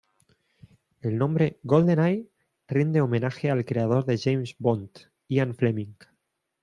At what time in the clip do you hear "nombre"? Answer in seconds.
1.19-1.59